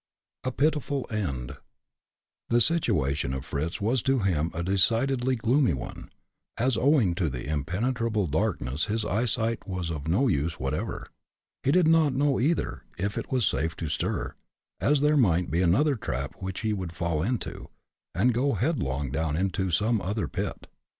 [0.43, 1.57] A PITIFUL END.
[2.49, 6.09] The situation of Fritz was to him a decidedly gloomy one,
[6.57, 11.05] as, owing to the impenetrable darkness his eyesight was of no use whatever.
[11.61, 14.33] He did not know either, if it was safe to stir,
[14.79, 17.69] as there might be another trap which he would fall into,
[18.15, 20.65] and go headlong down into some other pit.